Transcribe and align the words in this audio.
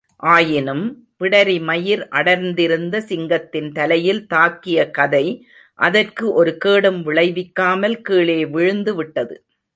ஆயினும், 0.23 0.83
பிடரி 1.19 1.57
மயிர் 1.63 2.03
அடர்ந்திருந்த 2.09 3.01
சிங்கத்தின் 3.01 3.69
தலையில் 3.71 4.21
தாக்கிய 4.33 4.89
கதை 4.91 5.25
அதற்கு 5.79 6.25
ஒரு 6.33 6.57
கேடும் 6.57 6.99
விளைவிக்காமல் 7.05 7.97
கீழே 8.01 8.39
விழுந்துவிட்டது. 8.45 9.35